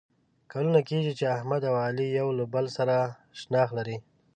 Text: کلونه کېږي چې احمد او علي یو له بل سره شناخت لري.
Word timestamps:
کلونه 0.51 0.79
کېږي 0.89 1.13
چې 1.19 1.25
احمد 1.35 1.61
او 1.69 1.75
علي 1.85 2.07
یو 2.19 2.27
له 2.39 2.45
بل 2.53 2.65
سره 2.77 2.95
شناخت 3.39 3.73
لري. 3.77 3.97